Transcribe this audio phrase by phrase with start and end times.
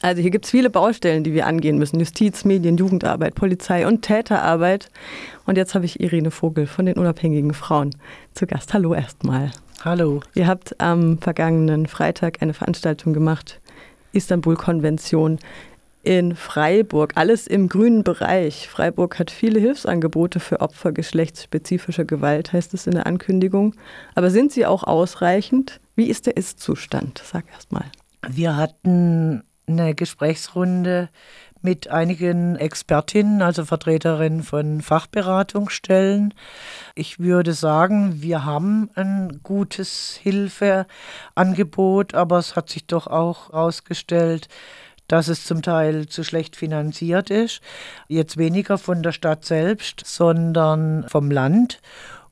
[0.00, 1.98] Also hier gibt es viele Baustellen, die wir angehen müssen.
[1.98, 4.90] Justiz, Medien, Jugendarbeit, Polizei und Täterarbeit.
[5.46, 7.90] Und jetzt habe ich Irene Vogel von den unabhängigen Frauen
[8.34, 8.74] zu Gast.
[8.74, 9.50] Hallo erstmal.
[9.84, 10.20] Hallo.
[10.34, 13.60] Ihr habt am vergangenen Freitag eine Veranstaltung gemacht,
[14.12, 15.38] Istanbul-Konvention
[16.02, 18.68] in Freiburg, alles im grünen Bereich.
[18.68, 23.74] Freiburg hat viele Hilfsangebote für Opfer geschlechtsspezifischer Gewalt, heißt es in der Ankündigung.
[24.14, 25.80] Aber sind sie auch ausreichend?
[25.96, 27.22] Wie ist der Ist-Zustand?
[27.24, 27.84] Sag erst mal.
[28.28, 31.08] Wir hatten eine Gesprächsrunde
[31.60, 36.34] mit einigen Expertinnen, also Vertreterinnen von Fachberatungsstellen.
[36.94, 44.48] Ich würde sagen, wir haben ein gutes Hilfeangebot, aber es hat sich doch auch herausgestellt,
[45.08, 47.60] dass es zum Teil zu schlecht finanziert ist.
[48.08, 51.80] Jetzt weniger von der Stadt selbst, sondern vom Land.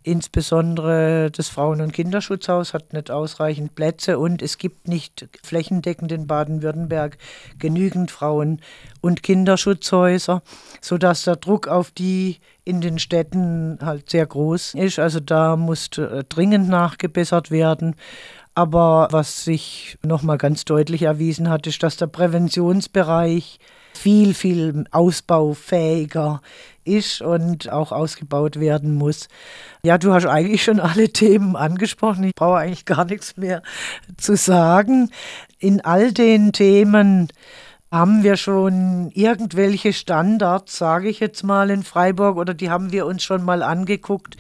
[0.07, 6.29] Insbesondere das Frauen- und Kinderschutzhaus hat nicht ausreichend Plätze und es gibt nicht flächendeckend in
[6.29, 7.19] Baden-Württemberg
[7.59, 8.61] genügend Frauen-
[9.01, 10.43] und Kinderschutzhäuser,
[10.81, 15.01] sodass der Druck auf die in den Städten halt sehr groß ist.
[15.01, 17.97] Also da muss äh, dringend nachgebessert werden.
[18.55, 23.59] Aber was sich nochmal ganz deutlich erwiesen hat, ist, dass der Präventionsbereich
[23.97, 26.41] viel, viel ausbaufähiger
[26.85, 29.29] ist und auch ausgebaut werden muss.
[29.83, 32.25] Ja, du hast eigentlich schon alle Themen angesprochen.
[32.25, 33.63] Ich brauche eigentlich gar nichts mehr
[34.17, 35.11] zu sagen.
[35.59, 37.29] In all den Themen
[37.91, 43.07] haben wir schon irgendwelche Standards, sage ich jetzt mal, in Freiburg oder die haben wir
[43.07, 44.37] uns schon mal angeguckt.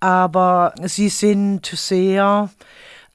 [0.00, 2.50] Aber sie sind sehr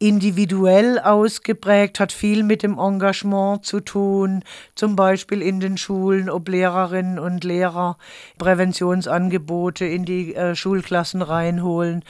[0.02, 6.49] individuell ausgeprägt, hat viel mit dem Engagement zu tun, zum Beispiel in den Schulen, ob
[6.49, 7.97] Lehrerinnen und Lehrer
[8.39, 12.03] Präventionsangebote in die äh, Schulklassen reinholen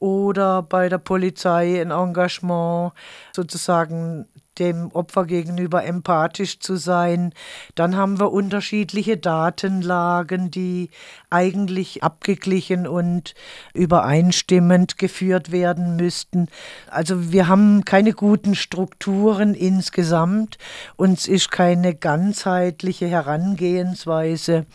[0.00, 2.92] oder bei der Polizei ein Engagement
[3.32, 4.26] sozusagen
[4.58, 7.32] dem Opfer gegenüber empathisch zu sein.
[7.74, 10.90] Dann haben wir unterschiedliche Datenlagen, die
[11.30, 13.34] eigentlich abgeglichen und
[13.74, 16.48] übereinstimmend geführt werden müssten.
[16.90, 20.58] Also wir haben keine guten Strukturen insgesamt.
[20.96, 24.66] Uns ist keine ganzheitliche Herangehensweise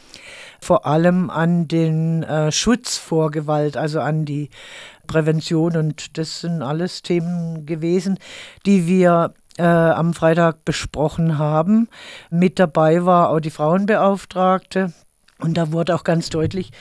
[0.62, 4.50] vor allem an den äh, Schutz vor Gewalt, also an die
[5.08, 5.75] Prävention.
[5.75, 8.20] Und das sind alles Themen gewesen,
[8.66, 11.88] die wir äh, am Freitag besprochen haben.
[12.32, 14.92] Mit dabei war auch die Frauenbeauftragte.
[15.38, 16.72] Und da wurde auch ganz deutlich,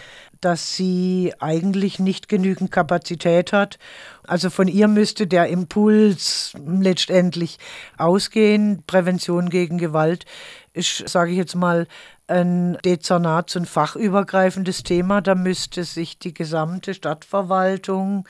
[0.41, 3.79] dass sie eigentlich nicht genügend Kapazität hat.
[4.27, 7.59] Also von ihr müsste der Impuls letztendlich
[7.99, 8.83] ausgehen.
[8.87, 10.25] Prävention gegen Gewalt
[10.73, 11.87] ist, sage ich jetzt mal,
[12.29, 15.21] ein Dezernats- und fachübergreifendes Thema.
[15.21, 18.27] Da müsste sich die gesamte Stadtverwaltung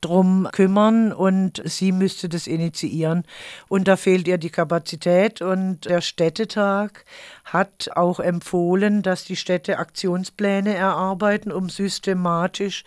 [0.00, 3.24] drum kümmern und sie müsste das initiieren.
[3.68, 7.04] Und da fehlt ihr die Kapazität und der Städtetag
[7.44, 12.82] hat auch empfohlen, dass die Städte Aktionspläne erarbeiten, um systematisch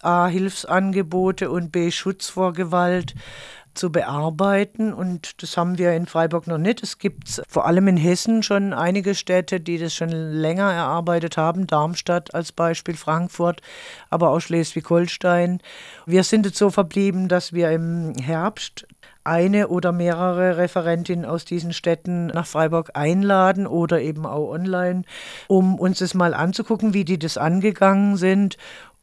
[0.00, 3.14] A, Hilfsangebote und B, Schutz vor Gewalt
[3.78, 4.92] zu bearbeiten.
[4.92, 6.82] Und das haben wir in Freiburg noch nicht.
[6.82, 11.66] Es gibt vor allem in Hessen schon einige Städte, die das schon länger erarbeitet haben.
[11.66, 13.62] Darmstadt als Beispiel, Frankfurt,
[14.10, 15.60] aber auch Schleswig-Holstein.
[16.04, 18.86] Wir sind jetzt so verblieben, dass wir im Herbst
[19.28, 25.02] eine oder mehrere Referentinnen aus diesen Städten nach Freiburg einladen oder eben auch online,
[25.48, 28.56] um uns das mal anzugucken, wie die das angegangen sind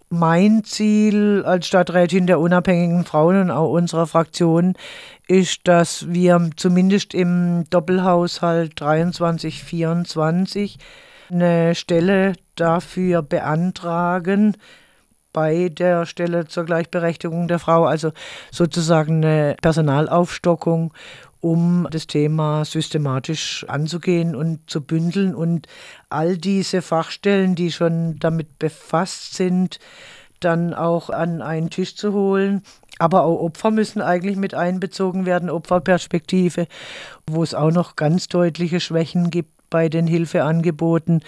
[0.09, 4.73] mein Ziel als Stadträtin der unabhängigen Frauen und auch unserer Fraktion
[5.27, 10.77] ist, dass wir zumindest im Doppelhaushalt 23, 24
[11.31, 14.55] eine Stelle dafür beantragen,
[15.35, 18.13] bei der Stelle zur Gleichberechtigung der Frau, also
[18.51, 20.93] sozusagen eine Personalaufstockung,
[21.41, 25.67] um das Thema systematisch anzugehen und zu bündeln und
[26.09, 29.79] all diese Fachstellen, die schon damit befasst sind,
[30.39, 32.63] dann auch an einen Tisch zu holen.
[32.97, 36.65] Aber auch Opfer müssen eigentlich mit einbezogen werden, Opferperspektive,
[37.27, 41.21] wo es auch noch ganz deutliche Schwächen gibt bei den Hilfeangeboten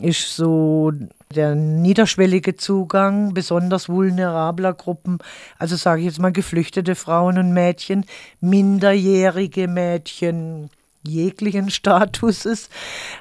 [0.00, 0.92] ist so
[1.34, 5.18] der niederschwellige Zugang besonders vulnerabler Gruppen,
[5.58, 8.04] also sage ich jetzt mal geflüchtete Frauen und Mädchen,
[8.40, 10.70] minderjährige Mädchen
[11.02, 12.68] jeglichen Statuses,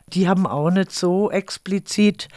[0.08, 2.28] die haben auch nicht so explizit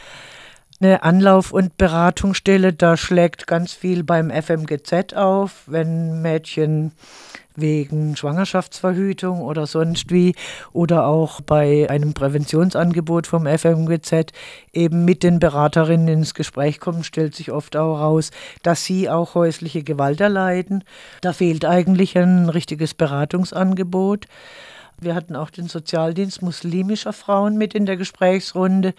[0.80, 2.72] eine Anlauf- und Beratungsstelle.
[2.72, 6.92] Da schlägt ganz viel beim FMGZ auf, wenn Mädchen
[7.56, 10.36] wegen Schwangerschaftsverhütung oder sonst wie
[10.72, 14.32] oder auch bei einem Präventionsangebot vom FMGZ
[14.72, 18.30] eben mit den Beraterinnen ins Gespräch kommen, stellt sich oft auch heraus,
[18.62, 20.84] dass sie auch häusliche Gewalt erleiden.
[21.20, 24.26] Da fehlt eigentlich ein richtiges Beratungsangebot.
[25.00, 28.94] Wir hatten auch den Sozialdienst muslimischer Frauen mit in der Gesprächsrunde.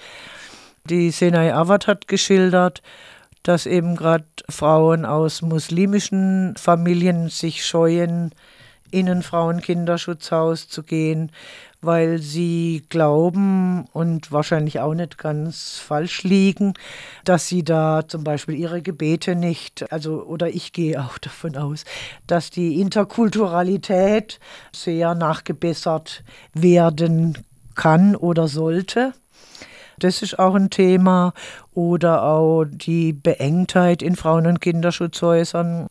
[0.90, 2.82] Die Senai Awad hat geschildert,
[3.44, 8.34] dass eben gerade Frauen aus muslimischen Familien sich scheuen,
[8.90, 11.32] in ein Frauenkinderschutzhaus zu gehen,
[11.80, 16.74] weil sie glauben und wahrscheinlich auch nicht ganz falsch liegen,
[17.24, 21.86] dass sie da zum Beispiel ihre Gebete nicht, also oder ich gehe auch davon aus,
[22.26, 24.40] dass die Interkulturalität
[24.74, 26.24] sehr nachgebessert
[26.56, 27.38] werden
[27.76, 29.14] kann oder sollte.
[30.00, 31.34] Das ist auch ein Thema.
[31.74, 35.88] Oder auch die Beengtheit in Frauen- und Kinderschutzhäusern,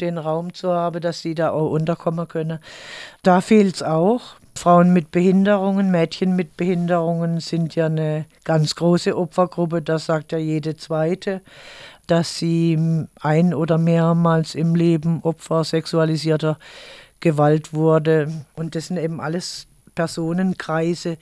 [0.00, 2.60] den Raum zu haben, dass sie da auch unterkommen können.
[3.22, 4.36] Da fehlt es auch.
[4.54, 10.38] Frauen mit Behinderungen, Mädchen mit Behinderungen sind ja eine ganz große Opfergruppe, das sagt ja
[10.38, 11.42] jede zweite,
[12.08, 16.58] dass sie ein oder mehrmals im Leben Opfer sexualisierter
[17.20, 18.32] Gewalt wurde.
[18.56, 19.66] Und das sind eben alles
[19.98, 21.16] Personenkreise,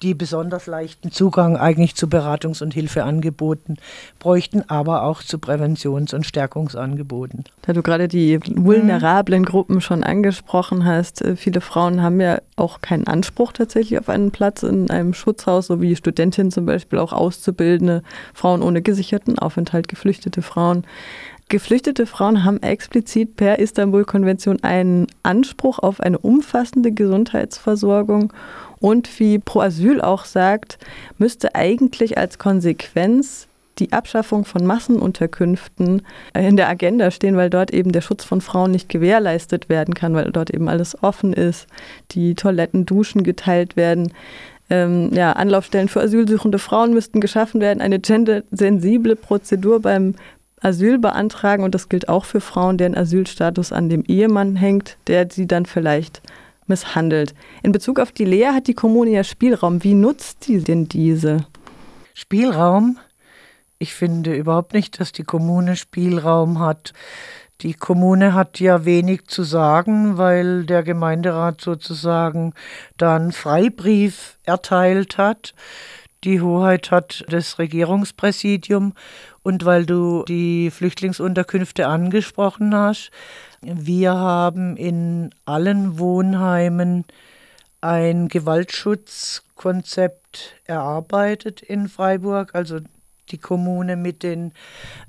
[0.00, 3.76] die besonders leichten Zugang eigentlich zu Beratungs- und Hilfeangeboten
[4.18, 7.44] bräuchten, aber auch zu Präventions- und Stärkungsangeboten.
[7.60, 12.80] Da du gerade die vulnerablen Gruppen schon angesprochen hast, äh, viele Frauen haben ja auch
[12.80, 17.12] keinen Anspruch tatsächlich auf einen Platz in einem Schutzhaus, so wie Studentinnen zum Beispiel auch
[17.12, 18.02] Auszubildende,
[18.32, 20.84] Frauen ohne gesicherten Aufenthalt, geflüchtete Frauen.
[21.52, 28.32] Geflüchtete Frauen haben explizit per Istanbul-Konvention einen Anspruch auf eine umfassende Gesundheitsversorgung
[28.80, 30.78] und wie Pro Asyl auch sagt,
[31.18, 36.00] müsste eigentlich als Konsequenz die Abschaffung von Massenunterkünften
[36.32, 40.14] in der Agenda stehen, weil dort eben der Schutz von Frauen nicht gewährleistet werden kann,
[40.14, 41.66] weil dort eben alles offen ist,
[42.12, 44.14] die Toiletten, Duschen geteilt werden.
[44.70, 50.14] Ähm, ja, Anlaufstellen für asylsuchende Frauen müssten geschaffen werden, eine gendersensible Prozedur beim
[50.62, 55.28] Asyl beantragen und das gilt auch für Frauen, deren Asylstatus an dem Ehemann hängt, der
[55.30, 56.22] sie dann vielleicht
[56.66, 57.34] misshandelt.
[57.62, 59.82] In Bezug auf die Lea hat die Kommune ja Spielraum.
[59.82, 61.46] Wie nutzt die denn diese?
[62.14, 62.98] Spielraum?
[63.78, 66.92] Ich finde überhaupt nicht, dass die Kommune Spielraum hat.
[67.62, 72.54] Die Kommune hat ja wenig zu sagen, weil der Gemeinderat sozusagen
[72.96, 75.54] da einen Freibrief erteilt hat.
[76.24, 78.94] Die Hoheit hat das Regierungspräsidium.
[79.42, 83.10] Und weil du die Flüchtlingsunterkünfte angesprochen hast,
[83.60, 87.04] wir haben in allen Wohnheimen
[87.80, 92.78] ein Gewaltschutzkonzept erarbeitet in Freiburg, also
[93.30, 94.52] die Kommune mit den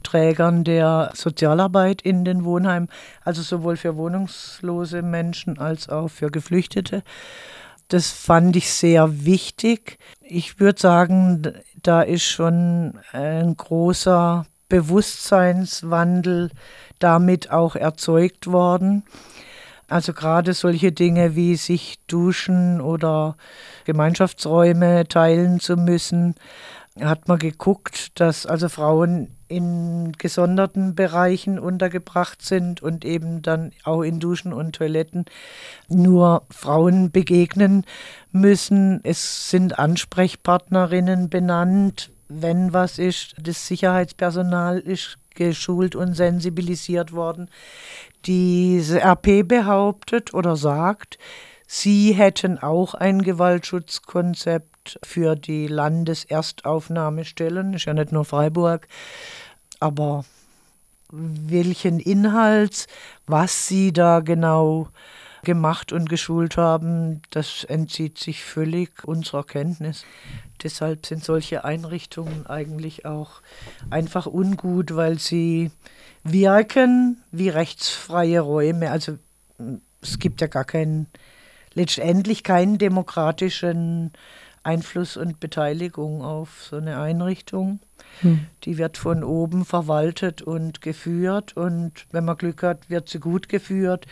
[0.01, 2.89] Trägern der Sozialarbeit in den Wohnheimen,
[3.23, 7.03] also sowohl für wohnungslose Menschen als auch für Geflüchtete.
[7.93, 9.99] Das fand ich sehr wichtig.
[10.19, 11.53] Ich würde sagen,
[11.83, 16.49] da ist schon ein großer Bewusstseinswandel
[16.97, 19.03] damit auch erzeugt worden.
[19.89, 23.37] Also gerade solche Dinge wie sich duschen oder
[23.85, 26.33] Gemeinschaftsräume teilen zu müssen,
[26.99, 34.01] hat man geguckt, dass also Frauen in gesonderten Bereichen untergebracht sind und eben dann auch
[34.01, 35.25] in Duschen und Toiletten
[35.87, 37.85] nur Frauen begegnen
[38.31, 38.99] müssen.
[39.03, 43.35] Es sind Ansprechpartnerinnen benannt, wenn was ist.
[43.39, 47.49] Das Sicherheitspersonal ist geschult und sensibilisiert worden.
[48.25, 51.17] Diese RP behauptet oder sagt,
[51.67, 58.87] sie hätten auch ein Gewaltschutzkonzept für die Landeserstaufnahmestellen, ist ja nicht nur Freiburg,
[59.83, 60.23] aber
[61.11, 62.87] welchen Inhalt,
[63.27, 64.87] was sie da genau
[65.43, 70.05] gemacht und geschult haben, das entzieht sich völlig unserer Kenntnis.
[70.63, 73.41] Deshalb sind solche Einrichtungen eigentlich auch
[73.89, 75.71] einfach ungut, weil sie
[76.23, 78.89] wirken wie rechtsfreie Räume.
[78.89, 79.17] Also
[80.01, 81.07] es gibt ja gar keinen,
[81.73, 84.13] letztendlich keinen demokratischen
[84.63, 87.79] Einfluss und Beteiligung auf so eine Einrichtung.
[88.21, 88.45] Hm.
[88.63, 93.49] Die wird von oben verwaltet und geführt und wenn man Glück hat, wird sie gut
[93.49, 94.05] geführt.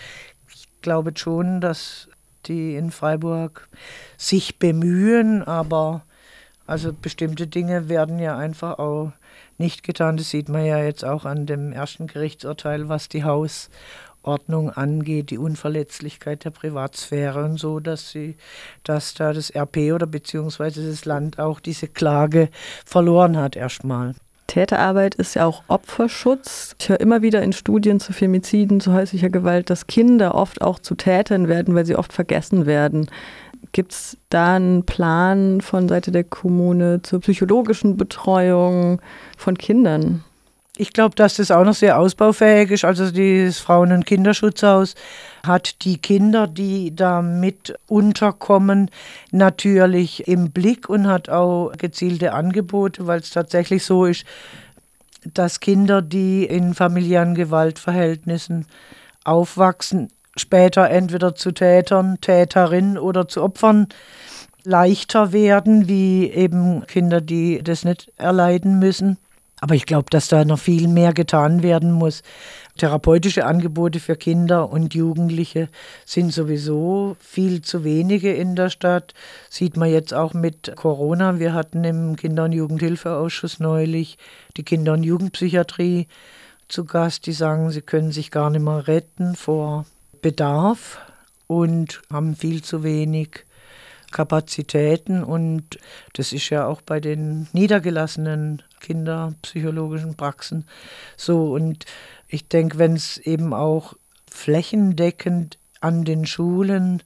[0.53, 2.09] Ich glaube schon, dass
[2.45, 3.69] die in Freiburg
[4.17, 6.03] sich bemühen, aber
[6.65, 9.11] also bestimmte Dinge werden ja einfach auch
[9.57, 10.17] nicht getan.
[10.17, 13.23] Das sieht man ja jetzt auch an dem ersten Gerichtsurteil, was die
[14.23, 18.35] Hausordnung angeht, die Unverletzlichkeit der Privatsphäre und so, dass sie,
[18.83, 22.49] dass da das RP oder beziehungsweise das Land auch diese Klage
[22.85, 24.13] verloren hat erstmal.
[24.47, 26.75] Täterarbeit ist ja auch Opferschutz.
[26.79, 30.77] Ich höre immer wieder in Studien zu Femiziden, zu häuslicher Gewalt, dass Kinder oft auch
[30.77, 33.09] zu Tätern werden, weil sie oft vergessen werden.
[33.71, 39.01] Gibt es da einen Plan von Seite der Kommune zur psychologischen Betreuung
[39.37, 40.23] von Kindern?
[40.81, 42.85] Ich glaube, dass das auch noch sehr ausbaufähig ist.
[42.85, 44.95] Also das Frauen- und Kinderschutzhaus
[45.45, 48.89] hat die Kinder, die da mit unterkommen,
[49.29, 54.25] natürlich im Blick und hat auch gezielte Angebote, weil es tatsächlich so ist,
[55.31, 58.65] dass Kinder, die in familiären Gewaltverhältnissen
[59.23, 63.87] aufwachsen, später entweder zu Tätern, Täterinnen oder zu Opfern
[64.63, 69.19] leichter werden, wie eben Kinder, die das nicht erleiden müssen.
[69.63, 72.23] Aber ich glaube, dass da noch viel mehr getan werden muss.
[72.77, 75.69] Therapeutische Angebote für Kinder und Jugendliche
[76.03, 79.13] sind sowieso viel zu wenige in der Stadt.
[79.51, 81.37] Sieht man jetzt auch mit Corona.
[81.37, 84.17] Wir hatten im Kinder- und Jugendhilfeausschuss neulich
[84.57, 86.07] die Kinder- und Jugendpsychiatrie
[86.67, 89.85] zu Gast, die sagen, sie können sich gar nicht mehr retten vor
[90.23, 90.99] Bedarf
[91.45, 93.45] und haben viel zu wenig
[94.11, 95.79] Kapazitäten und
[96.13, 100.65] das ist ja auch bei den niedergelassenen kinderpsychologischen Praxen
[101.17, 101.53] so.
[101.53, 101.85] Und
[102.27, 103.95] ich denke, wenn es eben auch
[104.29, 107.03] flächendeckend an den Schulen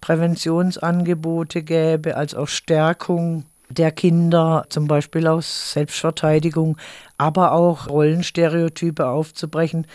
[0.00, 6.76] Präventionsangebote gäbe, als auch Stärkung der Kinder, zum Beispiel aus Selbstverteidigung,
[7.18, 9.86] aber auch Rollenstereotype aufzubrechen,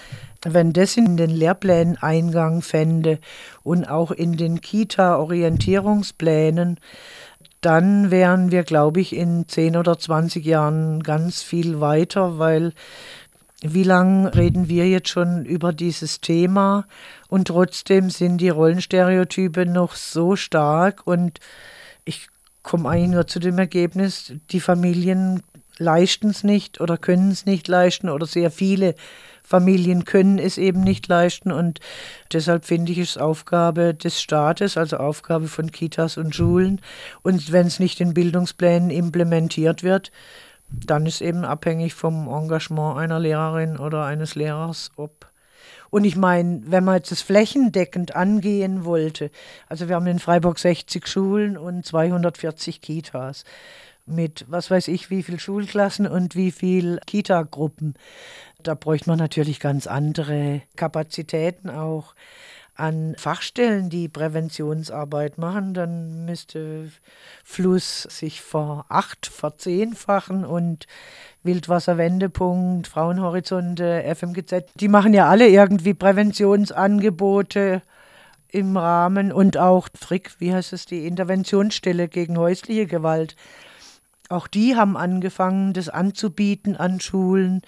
[0.45, 3.19] wenn das in den Lehrplänen Eingang fände
[3.63, 6.79] und auch in den Kita-Orientierungsplänen,
[7.61, 12.73] dann wären wir, glaube ich, in 10 oder 20 Jahren ganz viel weiter, weil
[13.61, 16.87] wie lange reden wir jetzt schon über dieses Thema?
[17.29, 21.39] Und trotzdem sind die Rollenstereotype noch so stark und
[22.03, 22.29] ich
[22.63, 25.43] komme eigentlich nur zu dem Ergebnis, die Familien
[25.77, 28.95] leisten es nicht oder können es nicht leisten oder sehr viele
[29.43, 31.51] Familien können es eben nicht leisten.
[31.51, 31.79] Und
[32.31, 36.81] deshalb finde ich es Aufgabe des Staates, also Aufgabe von Kitas und Schulen.
[37.21, 40.11] Und wenn es nicht in Bildungsplänen implementiert wird,
[40.69, 45.27] dann ist eben abhängig vom Engagement einer Lehrerin oder eines Lehrers, ob.
[45.89, 49.29] Und ich meine, wenn man jetzt das flächendeckend angehen wollte,
[49.67, 53.43] also wir haben in Freiburg 60 Schulen und 240 Kitas
[54.05, 57.95] mit was weiß ich wie viel Schulklassen und wie viel Kita-Gruppen.
[58.63, 62.13] Da bräuchte man natürlich ganz andere Kapazitäten auch
[62.75, 66.89] an Fachstellen, die Präventionsarbeit machen, dann müsste
[67.43, 70.87] Fluss sich vor acht, verzehnfachen und
[71.43, 77.81] Wildwasserwendepunkt, Frauenhorizonte, FMGZ, die machen ja alle irgendwie Präventionsangebote
[78.49, 83.35] im Rahmen und auch Frick, wie heißt es, die Interventionsstelle gegen häusliche Gewalt.
[84.31, 87.61] Auch die haben angefangen, das anzubieten an Schulen.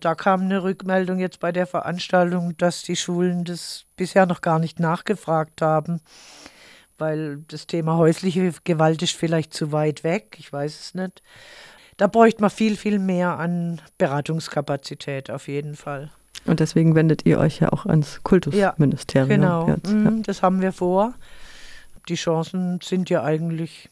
[0.00, 4.58] Da kam eine Rückmeldung jetzt bei der Veranstaltung, dass die Schulen das bisher noch gar
[4.58, 6.00] nicht nachgefragt haben,
[6.96, 11.22] weil das Thema häusliche Gewalt ist vielleicht zu weit weg, ich weiß es nicht.
[11.98, 16.10] Da bräuchte man viel, viel mehr an Beratungskapazität auf jeden Fall.
[16.46, 19.30] Und deswegen wendet ihr euch ja auch ans Kultusministerium.
[19.30, 20.22] Ja, genau, jetzt, mhm, ja.
[20.24, 21.12] das haben wir vor.
[22.08, 23.90] Die Chancen sind ja eigentlich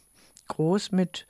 [0.48, 1.26] groß mit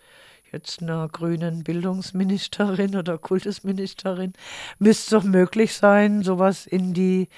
[0.53, 4.33] jetzt einer grünen Bildungsministerin oder Kultusministerin,
[4.79, 7.29] müsste es doch möglich sein, sowas in die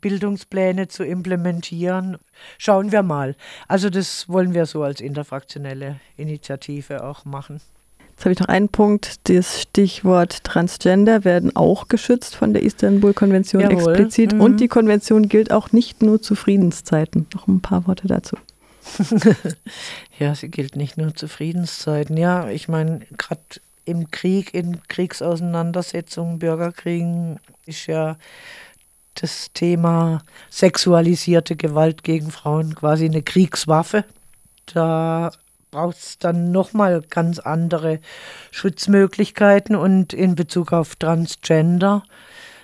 [0.00, 2.18] Bildungspläne zu implementieren.
[2.58, 3.36] Schauen wir mal.
[3.68, 7.60] Also das wollen wir so als interfraktionelle Initiative auch machen.
[8.10, 9.28] Jetzt habe ich noch einen Punkt.
[9.28, 14.34] Das Stichwort Transgender werden auch geschützt von der Istanbul-Konvention explizit.
[14.34, 14.40] Mhm.
[14.40, 17.26] Und die Konvention gilt auch nicht nur zu Friedenszeiten.
[17.34, 18.36] Noch ein paar Worte dazu.
[20.18, 22.16] ja, sie gilt nicht nur zu Friedenszeiten.
[22.16, 23.42] Ja, ich meine, gerade
[23.84, 28.16] im Krieg, in Kriegsauseinandersetzungen, Bürgerkriegen ist ja
[29.14, 34.04] das Thema sexualisierte Gewalt gegen Frauen quasi eine Kriegswaffe.
[34.66, 35.30] Da
[35.70, 38.00] braucht es dann nochmal ganz andere
[38.50, 42.04] Schutzmöglichkeiten und in Bezug auf Transgender.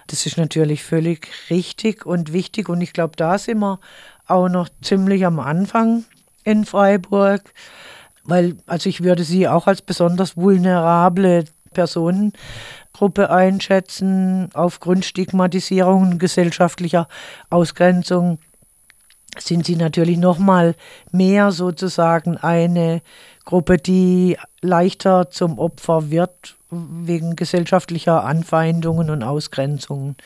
[0.07, 3.79] Das ist natürlich völlig richtig und wichtig und ich glaube, da sind wir
[4.31, 6.05] auch noch ziemlich am Anfang
[6.45, 7.43] in Freiburg,
[8.25, 17.09] weil also ich würde sie auch als besonders vulnerable Personengruppe einschätzen, aufgrund Stigmatisierung gesellschaftlicher
[17.49, 18.39] Ausgrenzung
[19.39, 20.75] sind sie natürlich noch mal
[21.13, 23.01] mehr sozusagen eine
[23.45, 30.17] Gruppe, die leichter zum Opfer wird wegen gesellschaftlicher Anfeindungen und Ausgrenzungen.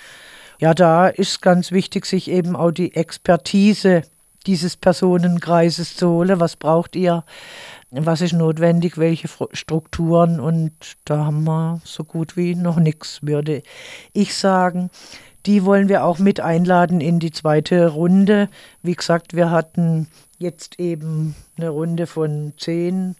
[0.61, 4.03] Ja, da ist ganz wichtig, sich eben auch die Expertise
[4.47, 6.41] dieses Personenkreises zu holen.
[6.41, 7.25] Was braucht ihr?
[7.91, 8.99] Was ist notwendig?
[8.99, 10.41] Welche Strukturen?
[10.41, 10.73] Und
[11.05, 13.63] da haben wir so gut wie noch nichts, würde
[14.13, 14.91] ich sagen.
[15.47, 18.49] Die wollen wir auch mit einladen in die zweite Runde.
[18.83, 20.09] Wie gesagt, wir hatten
[20.39, 23.17] jetzt eben eine Runde von zehn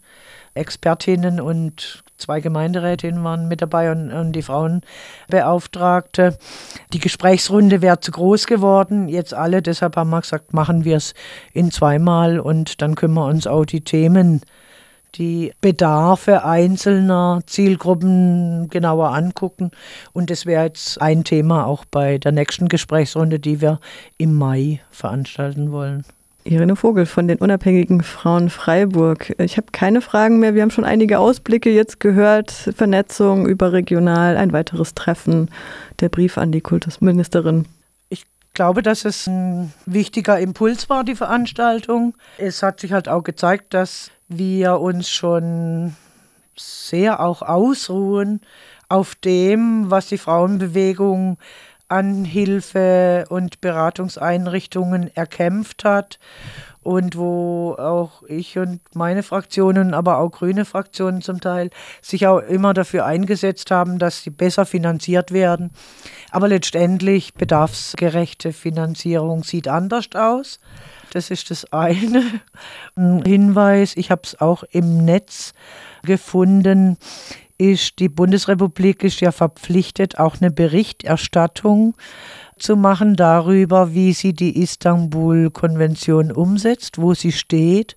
[0.55, 6.37] Expertinnen und zwei Gemeinderätinnen waren mit dabei und, und die Frauenbeauftragte.
[6.93, 11.13] Die Gesprächsrunde wäre zu groß geworden, jetzt alle, deshalb haben wir gesagt, machen wir es
[11.53, 14.41] in zweimal und dann können wir uns auch die Themen
[15.15, 19.71] die Bedarfe einzelner Zielgruppen genauer angucken.
[20.13, 23.79] Und das wäre jetzt ein Thema auch bei der nächsten Gesprächsrunde, die wir
[24.17, 26.05] im Mai veranstalten wollen.
[26.47, 29.33] Irene Vogel von den Unabhängigen Frauen Freiburg.
[29.39, 30.53] Ich habe keine Fragen mehr.
[30.53, 32.51] Wir haben schon einige Ausblicke jetzt gehört.
[32.51, 35.49] Vernetzung überregional, ein weiteres Treffen,
[36.01, 37.65] der Brief an die Kultusministerin.
[38.09, 42.13] Ich glaube, dass es ein wichtiger Impuls war, die Veranstaltung.
[42.37, 45.95] Es hat sich halt auch gezeigt, dass wir uns schon
[46.55, 48.41] sehr auch ausruhen
[48.87, 51.39] auf dem, was die Frauenbewegung
[51.87, 56.19] an Hilfe und Beratungseinrichtungen erkämpft hat
[56.85, 62.39] und wo auch ich und meine Fraktionen, aber auch grüne Fraktionen zum Teil, sich auch
[62.39, 65.71] immer dafür eingesetzt haben, dass sie besser finanziert werden.
[66.29, 70.59] Aber letztendlich bedarfsgerechte Finanzierung sieht anders aus.
[71.11, 72.23] Das ist das eine.
[72.95, 75.53] Ein Hinweis, ich habe es auch im Netz
[76.03, 76.97] gefunden
[77.57, 81.95] ist, die Bundesrepublik ist ja verpflichtet, auch eine Berichterstattung
[82.57, 87.95] zu machen darüber, wie sie die Istanbul-Konvention umsetzt, wo sie steht.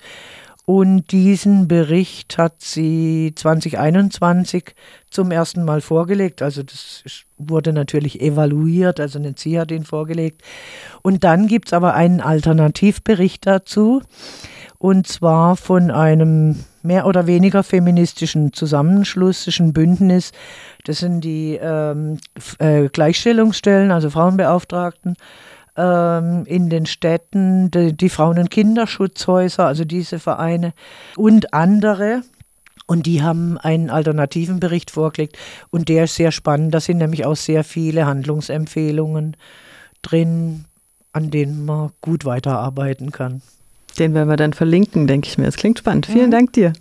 [0.65, 4.75] Und diesen Bericht hat sie 2021
[5.09, 6.43] zum ersten Mal vorgelegt.
[6.43, 7.05] Also das
[7.39, 10.43] wurde natürlich evaluiert, also nicht sie hat ihn vorgelegt.
[11.01, 14.03] Und dann gibt es aber einen Alternativbericht dazu,
[14.79, 20.33] und zwar von einem mehr oder weniger feministischen Zusammenschluss zwischen Bündnis.
[20.85, 22.19] Das sind die ähm,
[22.59, 25.17] äh, Gleichstellungsstellen, also Frauenbeauftragten
[25.77, 30.73] ähm, in den Städten, die, die Frauen- und Kinderschutzhäuser, also diese Vereine
[31.17, 32.23] und andere.
[32.87, 35.37] Und die haben einen alternativen Bericht vorgelegt
[35.71, 36.73] und der ist sehr spannend.
[36.73, 39.37] Da sind nämlich auch sehr viele Handlungsempfehlungen
[40.01, 40.65] drin,
[41.13, 43.43] an denen man gut weiterarbeiten kann.
[43.99, 45.47] Den werden wir dann verlinken, denke ich mir.
[45.47, 46.07] Es klingt spannend.
[46.07, 46.33] Vielen mhm.
[46.33, 46.73] Dank dir.